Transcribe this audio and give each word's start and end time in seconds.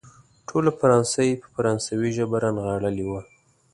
ټوله 0.47 0.71
فرانسه 0.79 1.19
يې 1.27 1.35
په 1.41 1.47
فرانسوي 1.55 2.09
ژبه 2.17 2.37
رانغاړلې 2.43 3.05
وه. 3.09 3.21